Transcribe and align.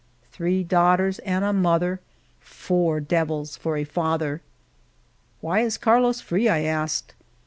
Three 0.31 0.63
daughters 0.63 1.19
and 1.19 1.45
a 1.45 1.53
mother, 1.53 1.99
four 2.39 2.99
devils 2.99 3.55
for 3.55 3.77
a 3.77 3.83
father.'" 3.83 4.41
"Why 5.41 5.59
is 5.59 5.77
Carlos 5.77 6.21
free?" 6.21 6.49
I 6.49 6.61
asked. 6.61 7.13